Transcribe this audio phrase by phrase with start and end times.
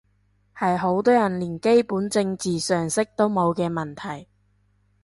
[0.57, 4.27] 係好多人連基本政治常識都冇嘅問題